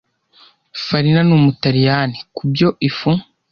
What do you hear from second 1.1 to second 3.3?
ni umutaliyani kubyo Ifu